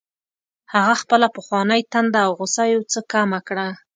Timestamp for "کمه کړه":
3.11-3.67